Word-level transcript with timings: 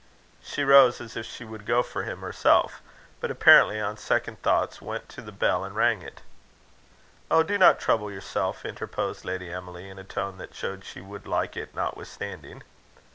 She 0.41 0.63
rose 0.63 0.99
as 0.99 1.15
if 1.15 1.27
she 1.27 1.45
would 1.45 1.63
go 1.63 1.83
for 1.83 2.01
him 2.01 2.21
herself; 2.21 2.81
but, 3.19 3.29
apparently 3.29 3.79
on 3.79 3.97
second 3.97 4.41
thoughts, 4.41 4.81
went 4.81 5.07
to 5.09 5.21
the 5.21 5.31
bell 5.31 5.63
and 5.63 5.75
rang 5.75 6.01
it. 6.01 6.21
"Oh! 7.29 7.43
do 7.43 7.55
not 7.55 7.79
trouble 7.79 8.09
yourself," 8.11 8.65
interposed 8.65 9.25
Lady 9.25 9.53
Emily, 9.53 9.87
in 9.87 9.99
a 9.99 10.03
tone 10.03 10.39
that 10.39 10.55
showed 10.55 10.83
she 10.85 11.01
would 11.01 11.27
like 11.27 11.55
it 11.55 11.75
notwithstanding. 11.75 12.63